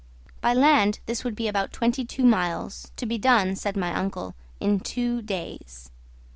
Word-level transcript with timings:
By 0.41 0.55
land 0.55 0.97
this 1.05 1.23
would 1.23 1.35
be 1.35 1.47
about 1.47 1.71
twenty 1.71 2.03
two 2.03 2.23
miles, 2.25 2.91
to 2.95 3.05
be 3.05 3.19
done, 3.19 3.55
said 3.55 3.77
my 3.77 3.93
uncle, 3.93 4.33
in 4.59 4.79
two 4.79 5.21
days. 5.21 5.91